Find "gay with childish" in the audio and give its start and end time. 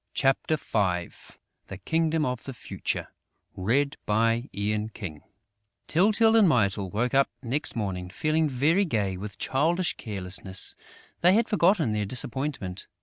8.85-9.93